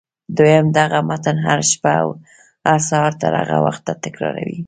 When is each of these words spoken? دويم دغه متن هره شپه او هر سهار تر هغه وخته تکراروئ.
دويم 0.37 0.65
دغه 0.77 0.99
متن 1.09 1.37
هره 1.45 1.65
شپه 1.71 1.93
او 2.01 2.09
هر 2.67 2.79
سهار 2.89 3.13
تر 3.21 3.31
هغه 3.41 3.57
وخته 3.65 3.91
تکراروئ. 4.05 4.55